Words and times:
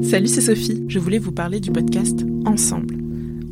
Salut, 0.00 0.28
c'est 0.28 0.42
Sophie. 0.42 0.84
Je 0.86 1.00
voulais 1.00 1.18
vous 1.18 1.32
parler 1.32 1.58
du 1.58 1.72
podcast 1.72 2.24
Ensemble. 2.46 2.98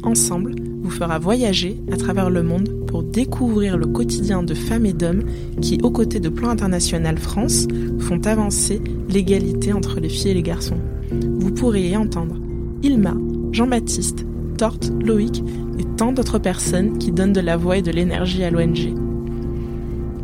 Ensemble 0.04 0.54
vous 0.80 0.90
fera 0.90 1.18
voyager 1.18 1.80
à 1.90 1.96
travers 1.96 2.30
le 2.30 2.44
monde 2.44 2.86
pour 2.86 3.02
découvrir 3.02 3.76
le 3.76 3.88
quotidien 3.88 4.44
de 4.44 4.54
femmes 4.54 4.86
et 4.86 4.92
d'hommes 4.92 5.24
qui, 5.60 5.80
aux 5.82 5.90
côtés 5.90 6.20
de 6.20 6.28
Plan 6.28 6.50
International 6.50 7.18
France, 7.18 7.66
font 7.98 8.24
avancer 8.26 8.80
l'égalité 9.08 9.72
entre 9.72 9.98
les 9.98 10.08
filles 10.08 10.30
et 10.30 10.34
les 10.34 10.44
garçons. 10.44 10.78
Vous 11.10 11.50
pourrez 11.50 11.88
y 11.88 11.96
entendre 11.96 12.36
Ilma, 12.84 13.16
Jean-Baptiste, 13.50 14.24
Torte, 14.56 14.92
Loïc 15.04 15.42
et 15.80 15.84
tant 15.96 16.12
d'autres 16.12 16.38
personnes 16.38 16.96
qui 16.98 17.10
donnent 17.10 17.32
de 17.32 17.40
la 17.40 17.56
voix 17.56 17.78
et 17.78 17.82
de 17.82 17.90
l'énergie 17.90 18.44
à 18.44 18.52
l'ONG. 18.52 18.94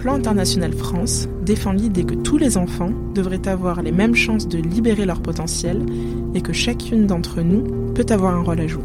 Plan 0.07 0.15
International 0.15 0.73
France 0.73 1.29
défend 1.43 1.73
l'idée 1.73 2.05
que 2.05 2.15
tous 2.15 2.39
les 2.39 2.59
enfants 2.59 2.93
devraient 3.13 3.49
avoir 3.49 3.83
les 3.83 3.91
mêmes 3.91 4.15
chances 4.15 4.47
de 4.47 4.59
libérer 4.59 5.05
leur 5.05 5.21
potentiel 5.21 5.85
et 6.33 6.43
que 6.43 6.53
chacune 6.53 7.09
d'entre 7.09 7.41
nous 7.41 7.93
peut 7.93 8.07
avoir 8.11 8.37
un 8.37 8.43
rôle 8.45 8.61
à 8.61 8.69
jouer. 8.69 8.85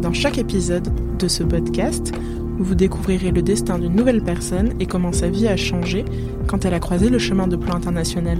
Dans 0.00 0.12
chaque 0.12 0.38
épisode 0.38 0.88
de 1.18 1.26
ce 1.26 1.42
podcast, 1.42 2.12
vous 2.60 2.76
découvrirez 2.76 3.32
le 3.32 3.42
destin 3.42 3.80
d'une 3.80 3.96
nouvelle 3.96 4.22
personne 4.22 4.72
et 4.78 4.86
comment 4.86 5.10
sa 5.10 5.28
vie 5.28 5.48
a 5.48 5.56
changé 5.56 6.04
quand 6.46 6.64
elle 6.64 6.74
a 6.74 6.78
croisé 6.78 7.08
le 7.08 7.18
chemin 7.18 7.48
de 7.48 7.56
plan 7.56 7.74
international. 7.74 8.38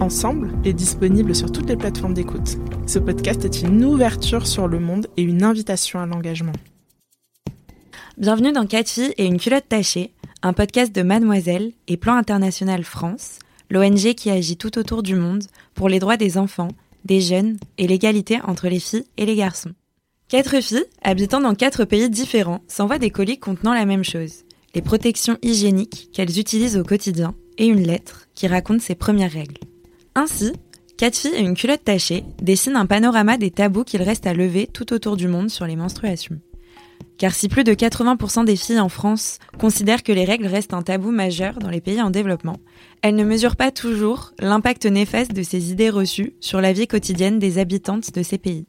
Ensemble 0.00 0.50
est 0.64 0.72
disponible 0.72 1.36
sur 1.36 1.52
toutes 1.52 1.68
les 1.68 1.76
plateformes 1.76 2.14
d'écoute. 2.14 2.58
Ce 2.88 2.98
podcast 2.98 3.44
est 3.44 3.62
une 3.62 3.84
ouverture 3.84 4.48
sur 4.48 4.66
le 4.66 4.80
monde 4.80 5.06
et 5.16 5.22
une 5.22 5.44
invitation 5.44 6.00
à 6.00 6.06
l'engagement. 6.06 6.50
Bienvenue 8.18 8.50
dans 8.50 8.66
4 8.66 8.88
filles 8.88 9.14
et 9.18 9.26
une 9.26 9.38
culotte 9.38 9.68
tachée, 9.68 10.10
un 10.44 10.52
podcast 10.52 10.94
de 10.94 11.00
Mademoiselle 11.00 11.72
et 11.88 11.96
Plan 11.96 12.16
International 12.16 12.84
France, 12.84 13.38
l'ONG 13.70 14.12
qui 14.14 14.28
agit 14.28 14.58
tout 14.58 14.78
autour 14.78 15.02
du 15.02 15.14
monde 15.14 15.44
pour 15.74 15.88
les 15.88 15.98
droits 15.98 16.18
des 16.18 16.36
enfants, 16.36 16.68
des 17.06 17.22
jeunes 17.22 17.56
et 17.78 17.86
l'égalité 17.86 18.40
entre 18.44 18.68
les 18.68 18.78
filles 18.78 19.06
et 19.16 19.24
les 19.24 19.36
garçons. 19.36 19.72
Quatre 20.28 20.60
filles, 20.60 20.84
habitant 21.02 21.40
dans 21.40 21.54
quatre 21.54 21.86
pays 21.86 22.10
différents, 22.10 22.60
s'envoient 22.68 22.98
des 22.98 23.08
colis 23.08 23.38
contenant 23.38 23.72
la 23.72 23.86
même 23.86 24.04
chose, 24.04 24.44
les 24.74 24.82
protections 24.82 25.38
hygiéniques 25.40 26.10
qu'elles 26.12 26.38
utilisent 26.38 26.76
au 26.76 26.84
quotidien, 26.84 27.34
et 27.56 27.66
une 27.66 27.86
lettre 27.86 28.28
qui 28.34 28.46
raconte 28.46 28.82
ses 28.82 28.96
premières 28.96 29.32
règles. 29.32 29.56
Ainsi, 30.14 30.52
quatre 30.98 31.16
filles 31.16 31.36
et 31.36 31.40
une 31.40 31.56
culotte 31.56 31.84
tachée 31.84 32.22
dessinent 32.42 32.76
un 32.76 32.84
panorama 32.84 33.38
des 33.38 33.50
tabous 33.50 33.84
qu'il 33.84 34.02
reste 34.02 34.26
à 34.26 34.34
lever 34.34 34.66
tout 34.66 34.92
autour 34.92 35.16
du 35.16 35.26
monde 35.26 35.48
sur 35.48 35.66
les 35.66 35.76
menstruations. 35.76 36.38
Car 37.16 37.32
si 37.32 37.48
plus 37.48 37.64
de 37.64 37.72
80% 37.72 38.44
des 38.44 38.56
filles 38.56 38.80
en 38.80 38.88
France 38.88 39.38
considèrent 39.58 40.02
que 40.02 40.12
les 40.12 40.24
règles 40.24 40.46
restent 40.46 40.74
un 40.74 40.82
tabou 40.82 41.10
majeur 41.10 41.58
dans 41.58 41.70
les 41.70 41.80
pays 41.80 42.02
en 42.02 42.10
développement, 42.10 42.56
elles 43.02 43.14
ne 43.14 43.24
mesurent 43.24 43.56
pas 43.56 43.70
toujours 43.70 44.32
l'impact 44.40 44.86
néfaste 44.86 45.32
de 45.32 45.42
ces 45.42 45.70
idées 45.70 45.90
reçues 45.90 46.34
sur 46.40 46.60
la 46.60 46.72
vie 46.72 46.88
quotidienne 46.88 47.38
des 47.38 47.58
habitantes 47.58 48.12
de 48.12 48.22
ces 48.22 48.38
pays. 48.38 48.66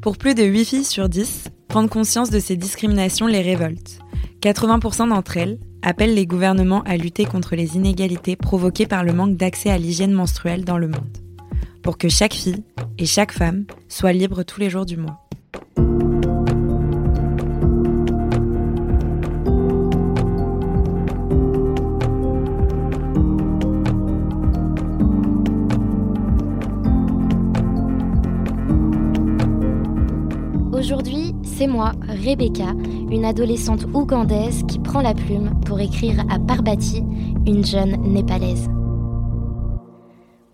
Pour 0.00 0.16
plus 0.16 0.34
de 0.34 0.44
8 0.44 0.64
filles 0.64 0.84
sur 0.84 1.08
10, 1.08 1.48
prendre 1.68 1.90
conscience 1.90 2.30
de 2.30 2.40
ces 2.40 2.56
discriminations 2.56 3.26
les 3.26 3.42
révolte. 3.42 3.98
80% 4.40 5.08
d'entre 5.08 5.36
elles 5.36 5.58
appellent 5.82 6.14
les 6.14 6.26
gouvernements 6.26 6.82
à 6.82 6.96
lutter 6.96 7.24
contre 7.24 7.56
les 7.56 7.76
inégalités 7.76 8.36
provoquées 8.36 8.86
par 8.86 9.04
le 9.04 9.12
manque 9.12 9.36
d'accès 9.36 9.70
à 9.70 9.78
l'hygiène 9.78 10.12
menstruelle 10.12 10.64
dans 10.64 10.78
le 10.78 10.88
monde, 10.88 11.18
pour 11.82 11.98
que 11.98 12.08
chaque 12.08 12.34
fille 12.34 12.64
et 12.98 13.06
chaque 13.06 13.32
femme 13.32 13.66
soit 13.88 14.12
libre 14.12 14.42
tous 14.42 14.60
les 14.60 14.70
jours 14.70 14.86
du 14.86 14.96
mois. 14.96 15.25
Aujourd'hui, 30.86 31.34
c'est 31.42 31.66
moi, 31.66 31.94
Rebecca, 32.06 32.72
une 33.10 33.24
adolescente 33.24 33.86
ougandaise 33.92 34.62
qui 34.68 34.78
prend 34.78 35.00
la 35.00 35.14
plume 35.14 35.58
pour 35.66 35.80
écrire 35.80 36.24
à 36.30 36.38
Parbati, 36.38 37.02
une 37.44 37.66
jeune 37.66 38.00
népalaise. 38.04 38.68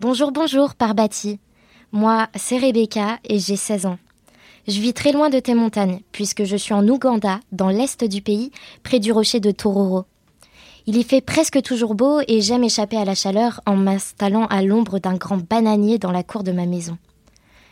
Bonjour, 0.01 0.31
bonjour 0.31 0.73
Parbati. 0.73 1.39
Moi, 1.91 2.29
c'est 2.33 2.57
Rebecca 2.57 3.19
et 3.29 3.37
j'ai 3.37 3.55
16 3.55 3.85
ans. 3.85 3.99
Je 4.67 4.81
vis 4.81 4.93
très 4.93 5.11
loin 5.11 5.29
de 5.29 5.37
tes 5.37 5.53
montagnes, 5.53 5.99
puisque 6.11 6.45
je 6.45 6.57
suis 6.57 6.73
en 6.73 6.87
Ouganda, 6.87 7.39
dans 7.51 7.69
l'est 7.69 8.03
du 8.03 8.23
pays, 8.23 8.49
près 8.81 8.99
du 8.99 9.11
rocher 9.11 9.39
de 9.39 9.51
Tororo. 9.51 10.05
Il 10.87 10.97
y 10.97 11.03
fait 11.03 11.21
presque 11.21 11.61
toujours 11.61 11.93
beau 11.93 12.21
et 12.27 12.41
j'aime 12.41 12.63
échapper 12.63 12.97
à 12.97 13.05
la 13.05 13.13
chaleur 13.13 13.61
en 13.67 13.75
m'installant 13.75 14.47
à 14.47 14.63
l'ombre 14.63 14.97
d'un 14.97 15.13
grand 15.13 15.47
bananier 15.47 15.99
dans 15.99 16.11
la 16.11 16.23
cour 16.23 16.41
de 16.41 16.51
ma 16.51 16.65
maison. 16.65 16.97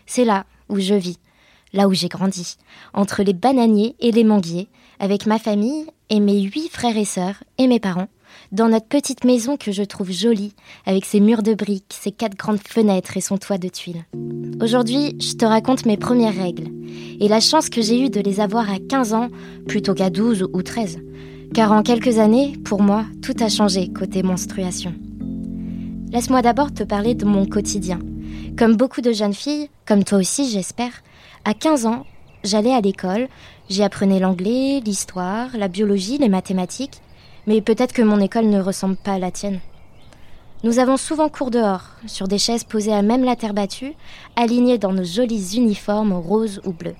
C'est 0.06 0.26
là 0.26 0.46
où 0.70 0.80
je 0.80 0.94
vis, 0.94 1.18
là 1.74 1.88
où 1.88 1.94
j'ai 1.94 2.08
grandi, 2.08 2.56
entre 2.94 3.24
les 3.24 3.34
bananiers 3.34 3.96
et 4.00 4.12
les 4.12 4.24
manguiers, 4.24 4.68
avec 5.00 5.26
ma 5.26 5.40
famille 5.40 5.86
et 6.10 6.20
mes 6.20 6.42
huit 6.42 6.70
frères 6.70 6.98
et 6.98 7.06
sœurs 7.06 7.44
et 7.58 7.68
mes 7.68 7.80
parents, 7.80 8.10
dans 8.52 8.70
notre 8.70 8.88
petite 8.88 9.24
maison 9.24 9.58
que 9.58 9.72
je 9.72 9.84
trouve 9.84 10.12
jolie, 10.12 10.54
avec 10.86 11.06
ses 11.06 11.20
murs 11.20 11.44
de 11.44 11.54
briques, 11.54 11.94
ses 12.02 12.12
quatre 12.12 12.38
grandes 12.38 12.60
fenêtres 12.60 13.18
et 13.18 13.22
son 13.22 13.38
toit 13.38 13.58
de 13.58 13.70
tuiles. 13.70 14.06
Aujourd'hui, 14.62 15.16
je 15.20 15.34
te 15.34 15.46
raconte 15.46 15.86
mes 15.86 15.98
premières 15.98 16.36
règles, 16.36 16.68
et 17.20 17.28
la 17.28 17.40
chance 17.40 17.70
que 17.70 17.82
j'ai 17.82 18.02
eue 18.02 18.10
de 18.10 18.20
les 18.20 18.40
avoir 18.40 18.70
à 18.70 18.80
15 18.80 19.14
ans 19.14 19.30
plutôt 19.68 19.94
qu'à 19.94 20.10
12 20.10 20.48
ou 20.54 20.62
13. 20.62 21.00
Car 21.54 21.72
en 21.72 21.84
quelques 21.84 22.18
années, 22.18 22.54
pour 22.64 22.82
moi, 22.82 23.06
tout 23.22 23.36
a 23.42 23.50
changé 23.50 23.90
côté 23.92 24.24
menstruation. 24.24 24.94
Laisse-moi 26.12 26.42
d'abord 26.42 26.74
te 26.74 26.84
parler 26.84 27.16
de 27.16 27.26
mon 27.26 27.46
quotidien. 27.46 28.00
Comme 28.58 28.76
beaucoup 28.76 29.02
de 29.02 29.12
jeunes 29.12 29.34
filles, 29.34 29.70
comme 29.86 30.04
toi 30.04 30.20
aussi 30.20 30.50
j'espère, 30.50 31.04
à 31.46 31.54
15 31.54 31.86
ans, 31.86 32.06
j'allais 32.44 32.74
à 32.74 32.82
l'école, 32.82 33.28
j'y 33.70 33.84
apprenais 33.84 34.20
l'anglais, 34.20 34.82
l'histoire, 34.86 35.50
la 35.56 35.68
biologie, 35.68 36.18
les 36.18 36.30
mathématiques, 36.30 37.02
mais 37.48 37.62
peut-être 37.62 37.94
que 37.94 38.02
mon 38.02 38.20
école 38.20 38.48
ne 38.48 38.62
ressemble 38.62 38.98
pas 38.98 39.14
à 39.14 39.20
la 39.20 39.32
tienne. 39.32 39.60
Nous 40.64 40.78
avons 40.78 40.98
souvent 40.98 41.28
cours 41.28 41.50
dehors, 41.50 41.86
sur 42.06 42.28
des 42.28 42.38
chaises 42.38 42.64
posées 42.64 42.94
à 42.94 43.02
même 43.02 43.24
la 43.24 43.36
terre 43.36 43.56
battue, 43.56 43.94
alignées 44.36 44.78
dans 44.78 44.94
nos 44.94 45.04
jolis 45.04 45.56
uniformes 45.56 46.14
roses 46.14 46.62
ou 46.66 46.72
bleus. 46.72 46.96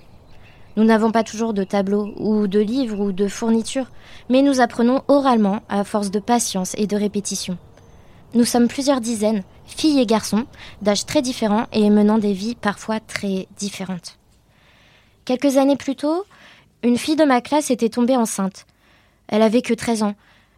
Nous 0.78 0.84
n'avons 0.84 1.12
pas 1.12 1.24
toujours 1.24 1.54
de 1.54 1.64
tableaux 1.64 2.14
ou 2.18 2.48
de 2.48 2.60
livres 2.60 3.00
ou 3.00 3.12
de 3.12 3.28
fournitures, 3.28 3.92
mais 4.30 4.42
nous 4.42 4.62
apprenons 4.62 5.04
oralement 5.10 5.60
à 5.70 5.84
force 5.84 6.10
de 6.10 6.20
patience 6.20 6.74
et 6.78 6.88
de 6.88 6.96
répétition. 6.96 7.58
Nous 8.34 8.46
sommes 8.46 8.70
plusieurs 8.70 9.02
dizaines, 9.02 9.44
filles 9.66 10.00
et 10.00 10.06
garçons, 10.06 10.46
d'âges 10.82 11.06
très 11.06 11.22
différents 11.22 11.68
et 11.74 11.90
menant 11.90 12.18
des 12.18 12.32
vies 12.32 12.56
parfois 12.56 13.02
très 13.02 13.48
différentes. 13.58 14.18
Quelques 15.26 15.58
années 15.58 15.76
plus 15.76 15.98
tôt, 15.98 16.24
une 16.82 16.98
fille 16.98 17.18
de 17.18 17.26
ma 17.26 17.42
classe 17.42 17.72
était 17.72 17.90
tombée 17.90 18.16
enceinte. 18.16 18.66
Elle 19.28 19.42
avait 19.42 19.62
que 19.62 19.74
13 19.74 20.04
ans. 20.04 20.16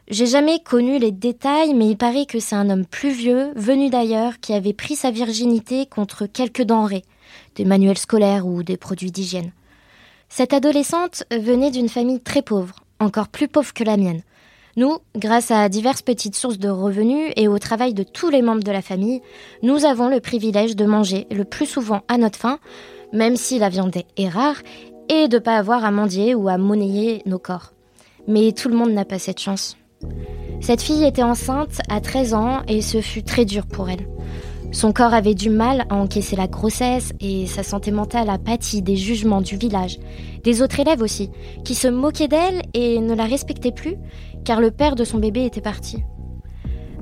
J'ai 0.08 0.28
jamais 0.28 0.60
connu 0.60 1.00
les 1.00 1.12
détails, 1.12 1.74
mais 1.74 1.88
il 1.88 1.98
paraît 1.98 2.28
que 2.28 2.40
c'est 2.40 2.56
un 2.56 2.70
homme 2.70 2.86
plus 2.86 3.12
vieux, 3.12 3.52
venu 3.56 3.90
d'ailleurs, 3.90 4.40
qui 4.40 4.54
avait 4.54 4.74
pris 4.74 4.96
sa 4.96 5.10
virginité 5.10 5.88
contre 5.88 6.28
quelques 6.28 6.64
denrées, 6.64 7.04
des 7.56 7.66
manuels 7.66 7.98
scolaires 7.98 8.46
ou 8.46 8.62
des 8.62 8.78
produits 8.78 9.12
d'hygiène. 9.12 9.52
Cette 10.30 10.54
adolescente 10.54 11.24
venait 11.32 11.72
d'une 11.72 11.90
famille 11.90 12.20
très 12.20 12.42
pauvre, 12.44 12.76
encore 13.00 13.30
plus 13.30 13.48
pauvre 13.48 13.74
que 13.74 13.84
la 13.84 13.98
mienne. 13.98 14.22
Nous, 14.76 14.98
grâce 15.16 15.52
à 15.52 15.70
diverses 15.70 16.02
petites 16.02 16.36
sources 16.36 16.58
de 16.58 16.70
revenus 16.70 17.32
et 17.36 17.48
au 17.48 17.60
travail 17.60 17.94
de 17.94 18.02
tous 18.02 18.30
les 18.30 18.42
membres 18.42 18.64
de 18.64 18.72
la 18.72 18.82
famille, 18.82 19.22
nous 19.62 19.86
avons 19.86 20.10
le 20.10 20.20
privilège 20.20 20.76
de 20.76 20.86
manger 20.86 21.28
le 21.30 21.46
plus 21.46 21.68
souvent 21.68 22.02
à 22.08 22.18
notre 22.18 22.40
faim, 22.40 22.58
même 23.12 23.36
si 23.36 23.60
la 23.60 23.70
viande 23.70 23.96
est 24.18 24.30
rare, 24.30 24.56
et 25.10 25.28
de 25.28 25.36
ne 25.36 25.42
pas 25.42 25.58
avoir 25.58 25.86
à 25.86 25.92
mendier 25.92 26.34
ou 26.34 26.50
à 26.50 26.58
monnayer 26.58 27.22
nos 27.28 27.38
corps. 27.38 27.74
Mais 28.28 28.52
tout 28.52 28.68
le 28.68 28.76
monde 28.76 28.94
n'a 28.94 29.06
pas 29.06 29.20
cette 29.20 29.40
chance. 29.40 29.78
Cette 30.60 30.82
fille 30.82 31.06
était 31.06 31.22
enceinte 31.22 31.82
à 31.88 32.02
13 32.02 32.34
ans 32.34 32.62
et 32.68 32.82
ce 32.82 33.00
fut 33.00 33.24
très 33.24 33.46
dur 33.46 33.68
pour 33.68 33.92
elle. 33.92 34.08
Son 34.74 34.92
corps 34.92 35.14
avait 35.14 35.36
du 35.36 35.52
mal 35.52 35.86
à 35.92 35.96
encaisser 35.96 36.36
la 36.36 36.48
grossesse 36.48 37.14
et 37.20 37.46
sa 37.46 37.62
santé 37.62 37.92
mentale 37.92 38.28
a 38.32 38.40
pâti 38.40 38.82
des 38.82 38.96
jugements 38.96 39.42
du 39.42 39.56
village, 39.56 40.00
des 40.44 40.64
autres 40.64 40.80
élèves 40.80 41.04
aussi, 41.04 41.30
qui 41.64 41.76
se 41.76 41.88
moquaient 41.88 42.28
d'elle 42.28 42.64
et 42.74 43.00
ne 43.00 43.14
la 43.14 43.26
respectaient 43.26 43.72
plus 43.72 43.98
car 44.44 44.60
le 44.60 44.72
père 44.72 44.96
de 44.96 45.04
son 45.04 45.18
bébé 45.18 45.46
était 45.46 45.62
parti. 45.62 46.04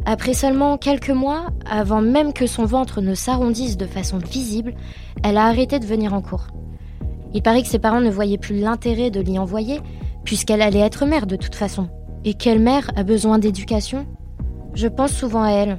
Après 0.05 0.33
seulement 0.33 0.77
quelques 0.77 1.11
mois, 1.11 1.47
avant 1.69 2.01
même 2.01 2.33
que 2.33 2.47
son 2.47 2.65
ventre 2.65 3.01
ne 3.01 3.13
s'arrondisse 3.13 3.77
de 3.77 3.85
façon 3.85 4.17
visible, 4.17 4.73
elle 5.23 5.37
a 5.37 5.45
arrêté 5.45 5.77
de 5.79 5.85
venir 5.85 6.13
en 6.13 6.21
cours. 6.21 6.47
Il 7.33 7.43
paraît 7.43 7.61
que 7.61 7.67
ses 7.67 7.79
parents 7.79 8.01
ne 8.01 8.09
voyaient 8.09 8.39
plus 8.39 8.59
l'intérêt 8.59 9.11
de 9.11 9.21
l'y 9.21 9.37
envoyer, 9.37 9.79
puisqu'elle 10.23 10.61
allait 10.61 10.79
être 10.79 11.05
mère 11.05 11.27
de 11.27 11.35
toute 11.35 11.55
façon. 11.55 11.87
Et 12.25 12.33
quelle 12.33 12.59
mère 12.59 12.89
a 12.95 13.03
besoin 13.03 13.37
d'éducation? 13.37 14.05
Je 14.73 14.87
pense 14.87 15.11
souvent 15.11 15.43
à 15.43 15.51
elle. 15.51 15.77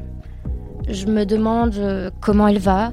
Je 0.89 1.07
me 1.07 1.25
demande 1.25 1.75
euh, 1.77 2.11
comment 2.21 2.49
elle 2.49 2.59
va. 2.59 2.93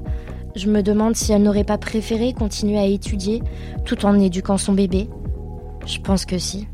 Je 0.56 0.70
me 0.70 0.82
demande 0.82 1.16
si 1.16 1.32
elle 1.32 1.44
n'aurait 1.44 1.64
pas 1.64 1.78
préféré 1.78 2.34
continuer 2.34 2.80
à 2.80 2.86
étudier 2.86 3.42
tout 3.86 4.06
en 4.06 4.20
éduquant 4.20 4.58
son 4.58 4.74
bébé. 4.74 5.10
Je 5.86 6.00
pense 6.00 6.26
que 6.26 6.38
si. 6.38 6.68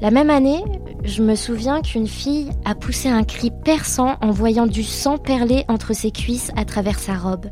La 0.00 0.10
même 0.10 0.30
année, 0.30 0.62
je 1.04 1.22
me 1.22 1.34
souviens 1.34 1.80
qu'une 1.80 2.08
fille 2.08 2.50
a 2.64 2.74
poussé 2.74 3.08
un 3.08 3.22
cri 3.22 3.50
perçant 3.64 4.16
en 4.20 4.32
voyant 4.32 4.66
du 4.66 4.82
sang 4.82 5.18
perler 5.18 5.64
entre 5.68 5.94
ses 5.94 6.10
cuisses 6.10 6.50
à 6.56 6.64
travers 6.64 6.98
sa 6.98 7.14
robe. 7.14 7.46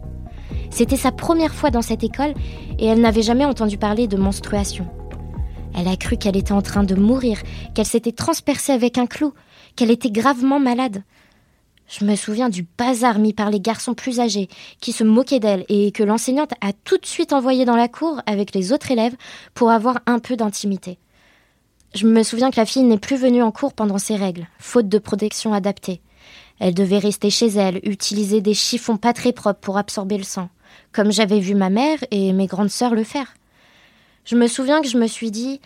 C'était 0.71 0.97
sa 0.97 1.13
première 1.13 1.55
fois 1.55 1.71
dans 1.71 1.83
cette 1.83 2.03
école 2.03 2.35
et 2.79 2.87
elle 2.87 3.01
n'avait 3.01 3.23
jamais 3.23 3.45
entendu 3.45 3.79
parler 3.79 4.09
de 4.09 4.17
menstruation. 4.17 4.87
Elle 5.75 5.89
a 5.89 5.97
cru 5.97 6.17
qu'elle 6.17 6.37
était 6.37 6.53
en 6.53 6.63
train 6.63 6.83
de 6.83 6.95
mourir, 6.95 7.39
qu'elle 7.75 7.87
s'était 7.87 8.13
transpercée 8.13 8.73
avec 8.73 8.99
un 8.99 9.07
clou, 9.07 9.33
qu'elle 9.77 9.91
était 9.91 10.11
gravement 10.11 10.61
malade. 10.61 11.05
Je 11.89 12.05
me 12.05 12.17
souviens 12.17 12.49
du 12.49 12.67
bazar 12.79 13.19
mis 13.19 13.33
par 13.33 13.51
les 13.51 13.61
garçons 13.61 13.95
plus 13.95 14.19
âgés, 14.19 14.49
qui 14.81 14.93
se 14.93 15.05
moquaient 15.05 15.41
d'elle 15.41 15.65
et 15.69 15.93
que 15.93 16.03
l'enseignante 16.03 16.53
a 16.61 16.73
tout 16.73 16.99
de 16.99 17.07
suite 17.07 17.33
envoyé 17.33 17.65
dans 17.65 17.77
la 17.77 17.89
cour 17.89 18.21
avec 18.27 18.55
les 18.55 18.73
autres 18.73 18.91
élèves 18.91 19.17
pour 19.55 19.71
avoir 19.71 20.01
un 20.07 20.19
peu 20.19 20.37
d'intimité. 20.37 20.99
Je 21.95 22.07
me 22.07 22.23
souviens 22.23 22.51
que 22.51 22.59
la 22.59 22.65
fille 22.65 22.85
n'est 22.85 22.99
plus 22.99 23.17
venue 23.17 23.43
en 23.43 23.53
cours 23.53 23.75
pendant 23.75 23.99
ses 23.99 24.17
règles, 24.17 24.49
faute 24.59 24.89
de 24.89 24.99
protection 24.99 25.53
adaptée. 25.53 26.01
Elle 26.59 26.75
devait 26.75 26.99
rester 26.99 27.29
chez 27.29 27.49
elle, 27.49 27.81
utiliser 27.83 28.41
des 28.41 28.55
chiffons 28.55 28.97
pas 28.97 29.13
très 29.13 29.33
propres 29.33 29.61
pour 29.61 29.77
absorber 29.77 30.17
le 30.17 30.25
sang, 30.25 30.49
comme 30.93 31.13
j'avais 31.13 31.41
vu 31.41 31.55
ma 31.55 31.69
mère 31.69 31.99
et 32.11 32.33
mes 32.33 32.47
grandes 32.47 32.71
sœurs 32.71 32.95
le 32.95 33.05
faire. 33.05 33.35
Je 34.25 34.37
me 34.37 34.47
souviens 34.47 34.81
que 34.81 34.89
je 34.89 34.97
me 34.97 35.07
suis 35.07 35.31
dit 35.31 35.61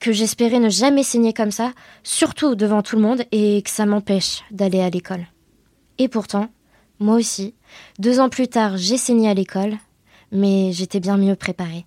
que 0.00 0.12
j'espérais 0.12 0.60
ne 0.60 0.70
jamais 0.70 1.02
saigner 1.02 1.34
comme 1.34 1.50
ça, 1.50 1.72
surtout 2.02 2.54
devant 2.54 2.82
tout 2.82 2.96
le 2.96 3.02
monde, 3.02 3.24
et 3.32 3.60
que 3.62 3.70
ça 3.70 3.84
m'empêche 3.84 4.44
d'aller 4.50 4.80
à 4.80 4.88
l'école. 4.88 5.26
Et 5.98 6.08
pourtant, 6.08 6.48
moi 7.00 7.16
aussi, 7.16 7.54
deux 7.98 8.20
ans 8.20 8.28
plus 8.30 8.48
tard, 8.48 8.76
j'ai 8.76 8.96
saigné 8.96 9.28
à 9.28 9.34
l'école, 9.34 9.76
mais 10.32 10.72
j'étais 10.72 11.00
bien 11.00 11.16
mieux 11.18 11.36
préparée. 11.36 11.84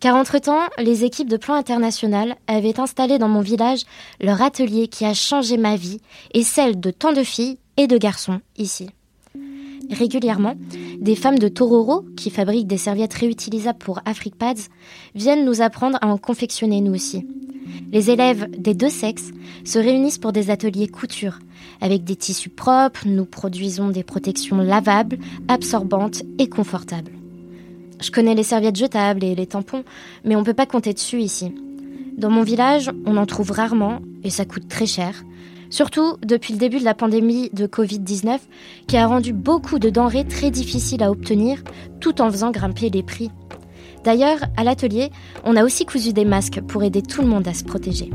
Car 0.00 0.14
entre-temps, 0.14 0.60
les 0.78 1.04
équipes 1.04 1.28
de 1.28 1.36
plan 1.36 1.54
international 1.54 2.36
avaient 2.46 2.80
installé 2.80 3.18
dans 3.18 3.28
mon 3.28 3.40
village 3.40 3.82
leur 4.20 4.42
atelier 4.42 4.88
qui 4.88 5.04
a 5.04 5.14
changé 5.14 5.56
ma 5.56 5.76
vie 5.76 6.00
et 6.34 6.42
celle 6.42 6.78
de 6.78 6.90
tant 6.90 7.12
de 7.12 7.22
filles 7.22 7.58
et 7.76 7.86
de 7.86 7.96
garçons 7.96 8.40
ici. 8.58 8.90
Régulièrement, 9.90 10.54
des 11.00 11.14
femmes 11.14 11.38
de 11.38 11.48
Tororo, 11.48 12.04
qui 12.16 12.30
fabriquent 12.30 12.66
des 12.66 12.76
serviettes 12.76 13.14
réutilisables 13.14 13.78
pour 13.78 14.00
Afrique 14.04 14.36
Pads, 14.36 14.68
viennent 15.14 15.44
nous 15.44 15.62
apprendre 15.62 15.98
à 16.00 16.08
en 16.08 16.18
confectionner 16.18 16.80
nous 16.80 16.94
aussi. 16.94 17.26
Les 17.92 18.10
élèves 18.10 18.48
des 18.58 18.74
deux 18.74 18.90
sexes 18.90 19.30
se 19.64 19.78
réunissent 19.78 20.18
pour 20.18 20.32
des 20.32 20.50
ateliers 20.50 20.88
couture. 20.88 21.38
Avec 21.80 22.04
des 22.04 22.16
tissus 22.16 22.48
propres, 22.48 23.06
nous 23.06 23.24
produisons 23.24 23.88
des 23.88 24.02
protections 24.02 24.58
lavables, 24.58 25.18
absorbantes 25.48 26.22
et 26.38 26.48
confortables. 26.48 27.15
Je 28.00 28.10
connais 28.10 28.34
les 28.34 28.42
serviettes 28.42 28.76
jetables 28.76 29.24
et 29.24 29.34
les 29.34 29.46
tampons, 29.46 29.84
mais 30.24 30.36
on 30.36 30.40
ne 30.40 30.44
peut 30.44 30.54
pas 30.54 30.66
compter 30.66 30.92
dessus 30.92 31.20
ici. 31.20 31.52
Dans 32.16 32.30
mon 32.30 32.42
village, 32.42 32.90
on 33.04 33.16
en 33.16 33.26
trouve 33.26 33.50
rarement 33.50 34.00
et 34.24 34.30
ça 34.30 34.44
coûte 34.44 34.68
très 34.68 34.86
cher. 34.86 35.24
Surtout 35.70 36.16
depuis 36.24 36.52
le 36.52 36.58
début 36.58 36.78
de 36.78 36.84
la 36.84 36.94
pandémie 36.94 37.50
de 37.52 37.66
Covid-19 37.66 38.38
qui 38.86 38.96
a 38.96 39.06
rendu 39.06 39.32
beaucoup 39.32 39.78
de 39.78 39.90
denrées 39.90 40.26
très 40.26 40.50
difficiles 40.50 41.02
à 41.02 41.10
obtenir 41.10 41.62
tout 42.00 42.20
en 42.20 42.30
faisant 42.30 42.50
grimper 42.50 42.88
les 42.90 43.02
prix. 43.02 43.30
D'ailleurs, 44.04 44.38
à 44.56 44.62
l'atelier, 44.62 45.10
on 45.44 45.56
a 45.56 45.64
aussi 45.64 45.84
cousu 45.84 46.12
des 46.12 46.24
masques 46.24 46.60
pour 46.60 46.84
aider 46.84 47.02
tout 47.02 47.22
le 47.22 47.28
monde 47.28 47.48
à 47.48 47.54
se 47.54 47.64
protéger. 47.64 48.10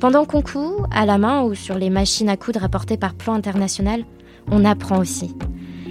Pendant 0.00 0.24
qu'on 0.24 0.42
coud, 0.42 0.86
à 0.90 1.04
la 1.04 1.18
main 1.18 1.42
ou 1.42 1.54
sur 1.54 1.76
les 1.76 1.90
machines 1.90 2.28
à 2.28 2.36
coudre 2.36 2.64
apportées 2.64 2.96
par 2.96 3.14
Plan 3.14 3.34
International, 3.34 4.04
on 4.50 4.64
apprend 4.64 4.98
aussi. 4.98 5.34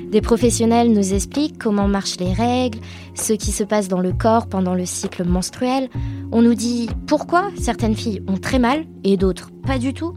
Des 0.10 0.22
professionnels 0.22 0.94
nous 0.94 1.14
expliquent 1.14 1.58
comment 1.58 1.90
marchent 1.90 2.20
les 2.20 2.32
règles, 2.32 2.80
ce 3.14 3.34
qui 3.34 3.52
se 3.52 3.66
passe 3.66 3.90
dans 3.90 4.00
le 4.00 4.14
corps 4.14 4.48
pendant 4.48 4.74
le 4.74 4.86
cycle 4.86 5.26
menstruel. 5.26 5.90
On 6.32 6.42
nous 6.42 6.54
dit 6.54 6.90
pourquoi 7.08 7.50
certaines 7.60 7.96
filles 7.96 8.24
ont 8.28 8.38
très 8.38 8.58
mal 8.58 8.86
et 9.04 9.18
d'autres 9.18 9.52
pas 9.66 9.78
du 9.78 9.94
tout. 9.94 10.14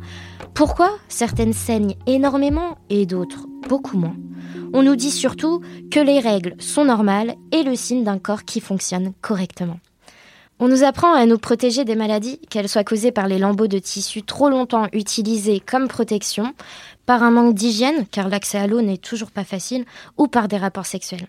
Pourquoi 0.55 0.91
certaines 1.09 1.53
saignent 1.53 1.97
énormément 2.07 2.79
et 2.89 3.05
d'autres 3.05 3.47
beaucoup 3.69 3.99
moins. 3.99 4.15
On 4.73 4.85
nous 4.85 4.95
dit 4.95 5.11
surtout 5.11 5.61
que 5.91 5.99
les 5.99 6.21
règles 6.21 6.55
sont 6.61 6.85
normales 6.85 7.35
et 7.51 7.65
le 7.65 7.75
signe 7.75 8.05
d'un 8.05 8.19
corps 8.19 8.45
qui 8.45 8.61
fonctionne 8.61 9.13
correctement. 9.21 9.81
On 10.63 10.69
nous 10.69 10.85
apprend 10.85 11.15
à 11.15 11.25
nous 11.25 11.39
protéger 11.39 11.87
des 11.87 11.97
maladies, 11.97 12.39
qu'elles 12.51 12.69
soient 12.69 12.85
causées 12.85 13.13
par 13.13 13.29
les 13.29 13.39
lambeaux 13.39 13.67
de 13.67 13.79
tissu 13.79 14.23
trop 14.23 14.51
longtemps 14.51 14.89
utilisés 14.93 15.59
comme 15.59 15.89
protection, 15.89 16.53
par 17.11 17.25
un 17.25 17.33
manque 17.33 17.57
d'hygiène, 17.57 18.07
car 18.13 18.29
l'accès 18.29 18.57
à 18.57 18.69
l'eau 18.69 18.83
n'est 18.83 18.97
toujours 18.97 19.33
pas 19.33 19.43
facile, 19.43 19.85
ou 20.17 20.29
par 20.29 20.47
des 20.47 20.59
rapports 20.59 20.87
sexuels. 20.87 21.27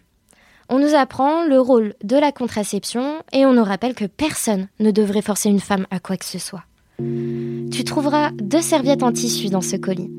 On 0.70 0.78
nous 0.78 0.94
apprend 0.94 1.44
le 1.44 1.60
rôle 1.60 1.96
de 2.04 2.18
la 2.18 2.32
contraception 2.32 3.16
et 3.34 3.48
on 3.48 3.54
nous 3.54 3.64
rappelle 3.64 3.96
que 3.96 4.06
personne 4.06 4.68
ne 4.80 4.92
devrait 4.92 5.24
forcer 5.24 5.50
une 5.50 5.60
femme 5.60 5.88
à 5.90 6.00
quoi 6.00 6.18
que 6.18 6.26
ce 6.26 6.38
soit. 6.38 6.66
Tu 7.00 7.84
trouveras 7.84 8.30
deux 8.34 8.62
serviettes 8.62 9.02
en 9.02 9.12
tissu 9.12 9.50
dans 9.50 9.62
ce 9.62 9.76
colis. 9.76 10.12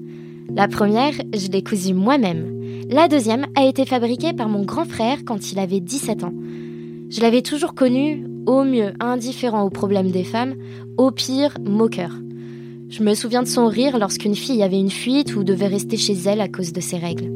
La 0.52 0.66
première, 0.66 1.14
je 1.32 1.46
l'ai 1.46 1.62
cousue 1.62 1.94
moi-même. 1.94 2.82
La 2.90 3.06
deuxième 3.06 3.46
a 3.54 3.64
été 3.64 3.86
fabriquée 3.86 4.32
par 4.32 4.48
mon 4.48 4.64
grand 4.64 4.84
frère 4.84 5.18
quand 5.24 5.52
il 5.52 5.60
avait 5.60 5.78
17 5.78 6.24
ans. 6.24 6.34
Je 7.08 7.20
l'avais 7.20 7.42
toujours 7.42 7.76
connu 7.76 8.26
au 8.46 8.64
mieux 8.64 8.94
indifférent 8.98 9.62
aux 9.62 9.70
problèmes 9.70 10.10
des 10.10 10.24
femmes, 10.24 10.56
au 10.96 11.12
pire 11.12 11.56
moqueur. 11.64 12.10
Je 12.92 13.02
me 13.02 13.14
souviens 13.14 13.42
de 13.42 13.48
son 13.48 13.68
rire 13.68 13.98
lorsqu'une 13.98 14.34
fille 14.34 14.62
avait 14.62 14.78
une 14.78 14.90
fuite 14.90 15.34
ou 15.34 15.44
devait 15.44 15.66
rester 15.66 15.96
chez 15.96 16.12
elle 16.26 16.42
à 16.42 16.48
cause 16.48 16.74
de 16.74 16.82
ses 16.82 16.98
règles. 16.98 17.32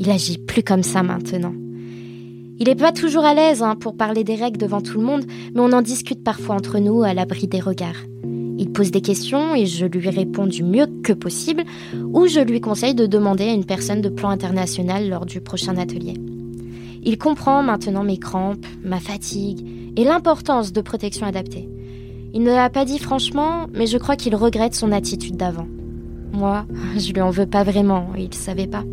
Il 0.00 0.10
agit 0.10 0.38
plus 0.38 0.64
comme 0.64 0.82
ça 0.82 1.04
maintenant. 1.04 1.54
Il 2.58 2.66
n'est 2.66 2.74
pas 2.74 2.90
toujours 2.90 3.24
à 3.24 3.32
l'aise 3.32 3.62
hein, 3.62 3.76
pour 3.76 3.96
parler 3.96 4.24
des 4.24 4.34
règles 4.34 4.58
devant 4.58 4.80
tout 4.80 4.98
le 4.98 5.06
monde, 5.06 5.24
mais 5.54 5.60
on 5.60 5.70
en 5.70 5.82
discute 5.82 6.24
parfois 6.24 6.56
entre 6.56 6.80
nous 6.80 7.04
à 7.04 7.14
l'abri 7.14 7.46
des 7.46 7.60
regards. 7.60 8.02
Il 8.58 8.72
pose 8.72 8.90
des 8.90 9.02
questions 9.02 9.54
et 9.54 9.66
je 9.66 9.86
lui 9.86 10.10
réponds 10.10 10.48
du 10.48 10.64
mieux 10.64 10.88
que 11.04 11.12
possible, 11.12 11.62
ou 12.12 12.26
je 12.26 12.40
lui 12.40 12.60
conseille 12.60 12.96
de 12.96 13.06
demander 13.06 13.44
à 13.44 13.52
une 13.52 13.64
personne 13.64 14.00
de 14.00 14.08
plan 14.08 14.30
international 14.30 15.08
lors 15.08 15.26
du 15.26 15.40
prochain 15.40 15.76
atelier. 15.76 16.14
Il 17.04 17.18
comprend 17.18 17.62
maintenant 17.62 18.02
mes 18.02 18.18
crampes, 18.18 18.66
ma 18.82 18.98
fatigue 18.98 19.64
et 19.96 20.02
l'importance 20.02 20.72
de 20.72 20.80
protection 20.80 21.24
adaptée. 21.24 21.68
Il 22.34 22.42
ne 22.42 22.50
l'a 22.50 22.70
pas 22.70 22.86
dit 22.86 22.98
franchement, 22.98 23.66
mais 23.74 23.86
je 23.86 23.98
crois 23.98 24.16
qu'il 24.16 24.34
regrette 24.34 24.74
son 24.74 24.90
attitude 24.90 25.36
d'avant. 25.36 25.66
Moi, 26.32 26.64
je 26.96 27.12
lui 27.12 27.20
en 27.20 27.30
veux 27.30 27.46
pas 27.46 27.62
vraiment, 27.62 28.08
il 28.16 28.30
ne 28.30 28.34
savait 28.34 28.66
pas. 28.66 28.84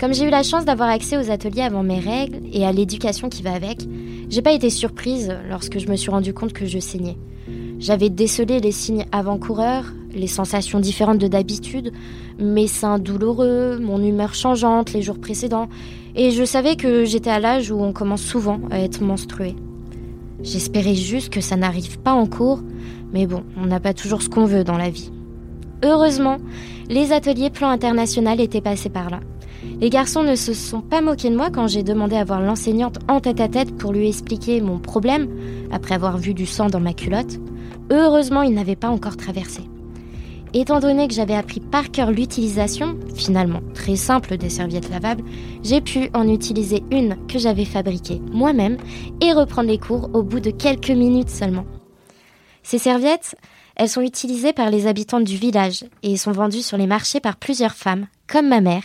Comme 0.00 0.12
j'ai 0.12 0.24
eu 0.24 0.30
la 0.30 0.42
chance 0.42 0.64
d'avoir 0.64 0.88
accès 0.88 1.16
aux 1.16 1.30
ateliers 1.30 1.62
avant 1.62 1.84
mes 1.84 2.00
règles 2.00 2.40
et 2.52 2.66
à 2.66 2.72
l'éducation 2.72 3.28
qui 3.28 3.44
va 3.44 3.52
avec, 3.52 3.86
j'ai 4.28 4.42
pas 4.42 4.52
été 4.52 4.68
surprise 4.68 5.32
lorsque 5.48 5.78
je 5.78 5.86
me 5.86 5.94
suis 5.94 6.10
rendu 6.10 6.34
compte 6.34 6.52
que 6.52 6.66
je 6.66 6.80
saignais. 6.80 7.16
J'avais 7.78 8.10
décelé 8.10 8.58
les 8.58 8.72
signes 8.72 9.06
avant-coureurs, 9.12 9.92
les 10.12 10.26
sensations 10.26 10.80
différentes 10.80 11.18
de 11.18 11.28
d'habitude, 11.28 11.92
mes 12.40 12.66
seins 12.66 12.98
douloureux, 12.98 13.78
mon 13.78 14.02
humeur 14.02 14.34
changeante 14.34 14.92
les 14.92 15.02
jours 15.02 15.20
précédents, 15.20 15.68
et 16.16 16.32
je 16.32 16.44
savais 16.44 16.74
que 16.74 17.04
j'étais 17.04 17.30
à 17.30 17.38
l'âge 17.38 17.70
où 17.70 17.80
on 17.80 17.92
commence 17.92 18.22
souvent 18.22 18.60
à 18.72 18.80
être 18.80 19.02
menstruée. 19.02 19.54
J'espérais 20.42 20.94
juste 20.94 21.32
que 21.32 21.40
ça 21.40 21.56
n'arrive 21.56 21.98
pas 21.98 22.12
en 22.12 22.26
cours, 22.26 22.62
mais 23.12 23.26
bon, 23.26 23.44
on 23.56 23.66
n'a 23.66 23.80
pas 23.80 23.94
toujours 23.94 24.22
ce 24.22 24.28
qu'on 24.28 24.44
veut 24.44 24.64
dans 24.64 24.76
la 24.76 24.90
vie. 24.90 25.12
Heureusement, 25.84 26.38
les 26.88 27.12
ateliers 27.12 27.50
plan 27.50 27.68
international 27.68 28.40
étaient 28.40 28.60
passés 28.60 28.88
par 28.88 29.10
là. 29.10 29.20
Les 29.80 29.90
garçons 29.90 30.22
ne 30.22 30.34
se 30.34 30.54
sont 30.54 30.80
pas 30.80 31.00
moqués 31.00 31.30
de 31.30 31.36
moi 31.36 31.50
quand 31.50 31.68
j'ai 31.68 31.82
demandé 31.82 32.16
à 32.16 32.24
voir 32.24 32.40
l'enseignante 32.40 32.98
en 33.08 33.20
tête 33.20 33.40
à 33.40 33.48
tête 33.48 33.76
pour 33.76 33.92
lui 33.92 34.08
expliquer 34.08 34.60
mon 34.60 34.78
problème, 34.78 35.28
après 35.70 35.94
avoir 35.94 36.18
vu 36.18 36.34
du 36.34 36.46
sang 36.46 36.68
dans 36.68 36.80
ma 36.80 36.92
culotte. 36.92 37.38
Heureusement, 37.90 38.42
ils 38.42 38.54
n'avaient 38.54 38.76
pas 38.76 38.88
encore 38.88 39.16
traversé. 39.16 39.62
Étant 40.54 40.80
donné 40.80 41.08
que 41.08 41.14
j'avais 41.14 41.34
appris 41.34 41.60
par 41.60 41.90
cœur 41.90 42.10
l'utilisation, 42.10 42.98
finalement 43.14 43.62
très 43.72 43.96
simple 43.96 44.36
des 44.36 44.50
serviettes 44.50 44.90
lavables, 44.90 45.24
j'ai 45.62 45.80
pu 45.80 46.10
en 46.12 46.28
utiliser 46.28 46.82
une 46.90 47.16
que 47.26 47.38
j'avais 47.38 47.64
fabriquée 47.64 48.20
moi-même 48.32 48.76
et 49.22 49.32
reprendre 49.32 49.70
les 49.70 49.78
cours 49.78 50.10
au 50.12 50.22
bout 50.22 50.40
de 50.40 50.50
quelques 50.50 50.90
minutes 50.90 51.30
seulement. 51.30 51.64
Ces 52.62 52.76
serviettes, 52.76 53.34
elles 53.76 53.88
sont 53.88 54.02
utilisées 54.02 54.52
par 54.52 54.68
les 54.68 54.86
habitants 54.86 55.20
du 55.20 55.36
village 55.36 55.86
et 56.02 56.18
sont 56.18 56.32
vendues 56.32 56.60
sur 56.60 56.76
les 56.76 56.86
marchés 56.86 57.20
par 57.20 57.36
plusieurs 57.36 57.74
femmes, 57.74 58.06
comme 58.26 58.48
ma 58.48 58.60
mère, 58.60 58.84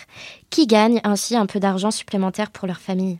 qui 0.49 0.67
gagnent 0.67 1.01
ainsi 1.03 1.35
un 1.35 1.47
peu 1.47 1.59
d'argent 1.59 1.91
supplémentaire 1.91 2.49
pour 2.49 2.67
leur 2.67 2.79
famille. 2.79 3.19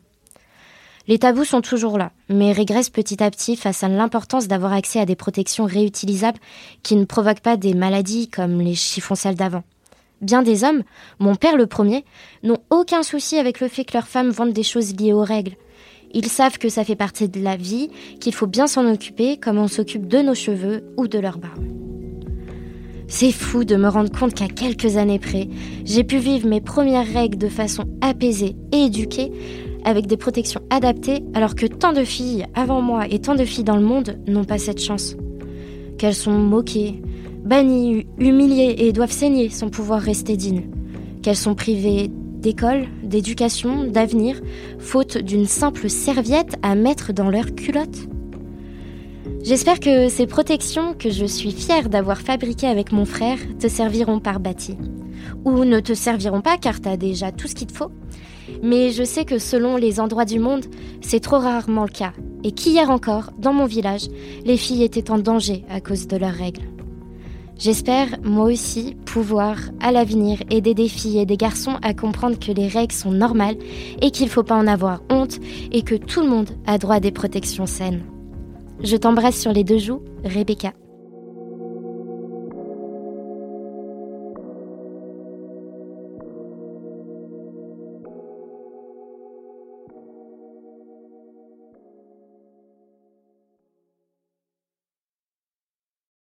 Les 1.07 1.19
tabous 1.19 1.45
sont 1.45 1.61
toujours 1.61 1.97
là, 1.97 2.11
mais 2.27 2.51
régressent 2.51 2.89
petit 2.89 3.23
à 3.23 3.31
petit 3.31 3.55
face 3.55 3.81
à 3.81 3.87
l'importance 3.87 4.49
d'avoir 4.49 4.73
accès 4.73 4.99
à 4.99 5.05
des 5.05 5.15
protections 5.15 5.65
réutilisables 5.65 6.39
qui 6.83 6.97
ne 6.97 7.05
provoquent 7.05 7.39
pas 7.39 7.55
des 7.55 7.73
maladies 7.73 8.27
comme 8.27 8.59
les 8.59 8.75
chiffons 8.75 9.15
sales 9.15 9.35
d'avant. 9.35 9.63
Bien 10.21 10.41
des 10.41 10.65
hommes, 10.65 10.83
mon 11.19 11.35
père 11.35 11.55
le 11.55 11.67
premier, 11.67 12.03
n'ont 12.43 12.57
aucun 12.71 13.03
souci 13.03 13.37
avec 13.37 13.61
le 13.61 13.69
fait 13.69 13.85
que 13.85 13.93
leurs 13.93 14.07
femmes 14.07 14.31
vendent 14.31 14.51
des 14.51 14.63
choses 14.63 14.95
liées 14.95 15.13
aux 15.13 15.23
règles. 15.23 15.55
Ils 16.13 16.27
savent 16.27 16.57
que 16.57 16.69
ça 16.69 16.83
fait 16.83 16.95
partie 16.95 17.29
de 17.29 17.41
la 17.41 17.55
vie, 17.55 17.89
qu'il 18.19 18.33
faut 18.33 18.47
bien 18.47 18.67
s'en 18.67 18.91
occuper 18.91 19.37
comme 19.37 19.59
on 19.59 19.67
s'occupe 19.67 20.07
de 20.07 20.19
nos 20.19 20.35
cheveux 20.35 20.83
ou 20.97 21.07
de 21.07 21.19
leur 21.19 21.37
barbe. 21.37 21.63
C'est 23.07 23.31
fou 23.31 23.63
de 23.63 23.77
me 23.77 23.87
rendre 23.87 24.11
compte 24.11 24.33
qu'à 24.33 24.47
quelques 24.47 24.97
années 24.97 25.19
près, 25.19 25.47
j'ai 25.85 26.03
pu 26.03 26.17
vivre 26.17 26.47
mes 26.49 26.59
premières 26.59 27.07
règles 27.07 27.37
de 27.37 27.47
façon 27.47 27.85
apaisée 28.01 28.57
et 28.73 28.85
éduquée, 28.85 29.31
avec 29.83 30.07
des 30.07 30.17
protections 30.17 30.61
adaptées, 30.69 31.23
alors 31.33 31.55
que 31.55 31.65
tant 31.65 31.93
de 31.93 32.03
filles 32.03 32.45
avant 32.55 32.81
moi 32.81 33.07
et 33.09 33.19
tant 33.19 33.35
de 33.35 33.45
filles 33.45 33.63
dans 33.63 33.77
le 33.77 33.85
monde 33.85 34.19
n'ont 34.27 34.45
pas 34.45 34.57
cette 34.57 34.81
chance. 34.81 35.15
Qu'elles 35.97 36.15
sont 36.15 36.37
moquées, 36.37 37.01
bannies, 37.43 38.07
humiliées 38.19 38.75
et 38.79 38.91
doivent 38.91 39.11
saigner 39.11 39.49
sans 39.49 39.69
pouvoir 39.69 40.01
rester 40.01 40.37
dignes. 40.37 40.69
Qu'elles 41.21 41.35
sont 41.35 41.55
privées 41.55 42.09
d'école, 42.09 42.87
d'éducation, 43.03 43.85
d'avenir, 43.85 44.39
faute 44.79 45.17
d'une 45.17 45.45
simple 45.45 45.89
serviette 45.89 46.55
à 46.61 46.75
mettre 46.75 47.13
dans 47.13 47.29
leur 47.29 47.55
culotte. 47.55 48.07
J'espère 49.43 49.79
que 49.79 50.09
ces 50.09 50.27
protections 50.27 50.93
que 50.93 51.09
je 51.09 51.25
suis 51.25 51.51
fière 51.51 51.89
d'avoir 51.89 52.19
fabriquées 52.19 52.67
avec 52.67 52.91
mon 52.91 53.05
frère 53.05 53.39
te 53.59 53.67
serviront 53.67 54.19
par 54.19 54.39
bâti. 54.39 54.77
Ou 55.45 55.63
ne 55.63 55.79
te 55.79 55.93
serviront 55.93 56.41
pas 56.41 56.57
car 56.57 56.81
t'as 56.81 56.97
déjà 56.97 57.31
tout 57.31 57.47
ce 57.47 57.55
qu'il 57.55 57.67
te 57.67 57.73
faut. 57.73 57.91
Mais 58.63 58.91
je 58.91 59.03
sais 59.03 59.25
que 59.25 59.39
selon 59.39 59.77
les 59.77 59.99
endroits 59.99 60.25
du 60.25 60.39
monde, 60.39 60.65
c'est 61.01 61.19
trop 61.19 61.39
rarement 61.39 61.83
le 61.83 61.89
cas. 61.89 62.13
Et 62.43 62.51
qu'hier 62.51 62.89
encore, 62.89 63.31
dans 63.37 63.53
mon 63.53 63.65
village, 63.65 64.07
les 64.45 64.57
filles 64.57 64.83
étaient 64.83 65.11
en 65.11 65.17
danger 65.17 65.63
à 65.69 65.81
cause 65.81 66.07
de 66.07 66.17
leurs 66.17 66.33
règles. 66.33 66.63
J'espère, 67.59 68.07
moi 68.23 68.45
aussi, 68.45 68.95
pouvoir, 69.05 69.57
à 69.79 69.91
l'avenir, 69.91 70.39
aider 70.51 70.75
des 70.75 70.87
filles 70.87 71.19
et 71.19 71.25
des 71.25 71.37
garçons 71.37 71.77
à 71.81 71.95
comprendre 71.95 72.37
que 72.37 72.51
les 72.51 72.67
règles 72.67 72.93
sont 72.93 73.11
normales 73.11 73.57
et 73.99 74.11
qu'il 74.11 74.25
ne 74.25 74.31
faut 74.31 74.43
pas 74.43 74.55
en 74.55 74.67
avoir 74.67 75.01
honte 75.09 75.39
et 75.71 75.81
que 75.81 75.95
tout 75.95 76.21
le 76.21 76.29
monde 76.29 76.51
a 76.67 76.77
droit 76.77 76.95
à 76.95 76.99
des 76.99 77.11
protections 77.11 77.65
saines. 77.65 78.03
Je 78.83 78.95
t'embrasse 78.95 79.39
sur 79.39 79.53
les 79.53 79.63
deux 79.63 79.79
joues, 79.79 80.03
Rebecca. 80.23 80.73